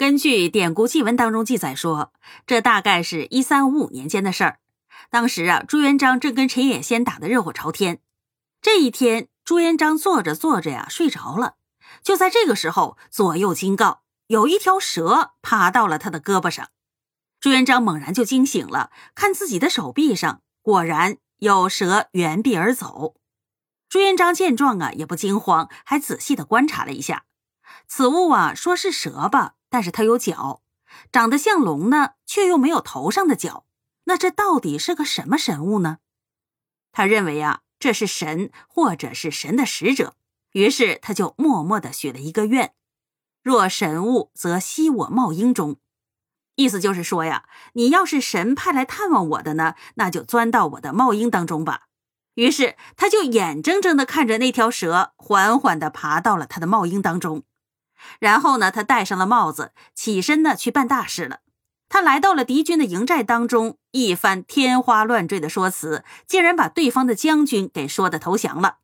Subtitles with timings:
[0.00, 2.10] 根据典故记文当中记载说，
[2.46, 4.58] 这大概是一三五五年间的事儿。
[5.10, 8.00] 当时啊，朱元璋正跟陈野先打得热火朝天。
[8.62, 11.56] 这一天，朱元璋坐着坐着呀，睡着了。
[12.02, 16.70] 就在这个时候，左右惊告，有一条蛇爬到了他的胳膊上。
[17.38, 23.16] 朱元璋猛然就惊醒了，看自己的手臂上，果然有蛇原臂而走。
[23.90, 27.24] 朱元璋见状啊，也不惊慌，还仔细的观察了一下，
[27.86, 29.56] 此物啊，说是蛇吧。
[29.70, 30.60] 但是它有脚，
[31.10, 33.64] 长得像龙呢，却又没有头上的角。
[34.04, 35.98] 那这到底是个什么神物呢？
[36.92, 40.16] 他认为啊，这是神或者是神的使者。
[40.52, 42.74] 于是他就默默的许了一个愿：
[43.40, 45.76] 若神物，则吸我帽缨中。
[46.56, 51.84] 意思就是说呀，你要是神派来探望我的呢，那就钻到我的帽缨当中吧。
[52.34, 57.44] 于是他就眼睁睁的看着那条蛇缓缓的爬到了他的帽缨当中。
[58.18, 61.40] 然后呢，他戴上了帽子，起身呢去办大事了。
[61.88, 68.76] 他来到了敌军的营寨当中，一番天花乱坠的说辞，竟然把对方的将军给说的投降了。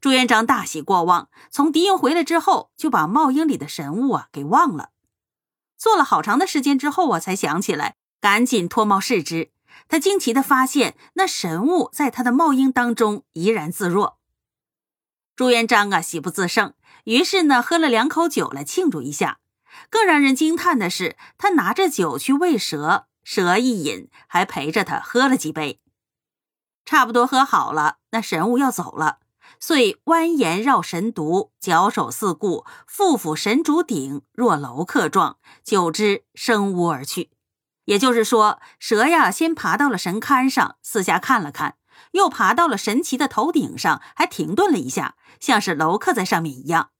[0.00, 4.90] 朱元璋大喜过望，从敌营回来之后，就把帽缨里的神物啊给忘了。
[5.78, 9.50] 做了好长的时间之后啊，才想起来，赶紧脱帽视之。
[9.88, 14.15] 他惊奇的发现，那神物在他的帽缨当中怡然自若。
[15.36, 16.72] 朱元璋啊，喜不自胜。
[17.04, 19.38] 于是呢，喝了两口酒来庆祝一下。
[19.90, 25.78] 更让人惊叹的是，他拿着酒去喂蛇，蛇一饮，还陪着他喝了几杯。
[26.86, 29.18] 差不多喝好了，那神物要走了，
[29.60, 37.30] 遂蜿蜒绕神犊，脚手四顾，复俯神主顶，若楼客状，久之升屋而去。
[37.84, 41.76] 也就是说，蛇呀，先爬到了神龛上，四下看了看，
[42.12, 46.90] 又爬到了神奇的头顶上，还停顿了一下，像是楼客在上面一样。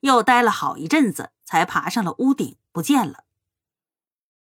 [0.00, 3.24] 又待了好一阵子，才爬上了屋顶，不见了。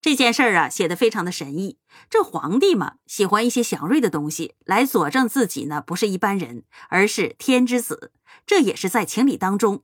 [0.00, 1.78] 这件事儿啊，写的非常的神异。
[2.08, 8.12] 这皇帝嘛，喜欢一些祥瑞的东西来佐证自己呢，不是一般人，而是天之子，
[8.46, 9.82] 这也是在情理当中。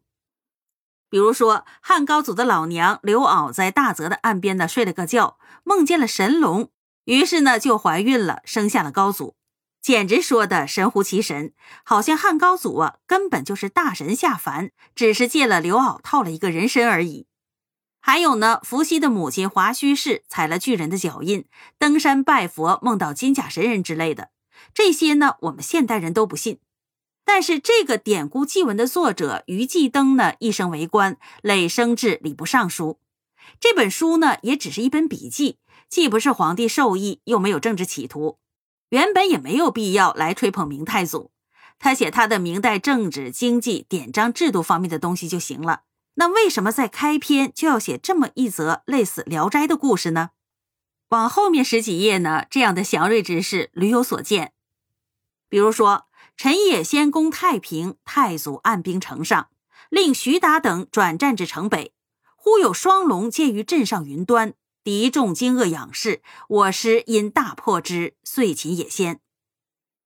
[1.10, 6.70] 比如说，汉高祖的老娘刘骜在大泽的岸边呢睡了个觉，梦见了神龙，
[7.04, 9.36] 于是呢就怀孕了，生下了高祖。
[9.86, 11.52] 简直说的神乎其神，
[11.84, 17.28] 好像汉高祖啊根本就是大神下凡，只是借了刘骜套了一个人身而已。
[18.00, 21.44] 还有呢，伏羲的母亲华胥氏踩了巨人的脚印，
[21.78, 24.30] 登山拜佛，梦到金甲神人之类的，
[24.74, 26.58] 这些呢我们现代人都不信。
[27.24, 32.98] 但是这个典故记文的作者于继登呢，一生为官，累升至礼部尚书。
[33.60, 35.58] 这本书呢也只是一本笔记，
[35.88, 38.40] 既不是皇帝授意，又没有政治企图。
[38.90, 41.32] 原本也没有必要来吹捧明太祖，
[41.78, 45.82] 他写他的明代政治、经济、典章制度方面的东西就行了。
[46.14, 50.30] 那为什么在开篇就要写这么一则类似《聊斋》的故事呢？
[51.10, 54.52] 往后面十几页呢，这样的祥瑞之事屡有所见。
[55.48, 59.48] 比如说，陈野先攻太平，太祖按兵城上，
[59.90, 61.92] 令徐达等转战至城北，
[62.34, 64.54] 忽有双龙见于镇上云端。
[64.86, 69.18] 敌众惊愕仰视，我师因大破之，遂擒也先。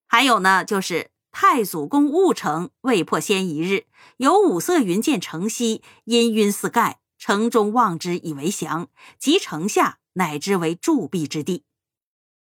[0.09, 3.85] 还有呢，就是太祖攻婺城，未破先一日，
[4.17, 8.89] 有五色云见城西，阴晕似盖，城中望之以为降，
[9.19, 11.65] 及城下，乃知为铸币之地。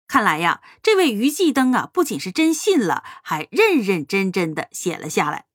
[0.06, 5.46] 看来呀，这位于继登啊，不仅是真信了，还认认真真的写了下来。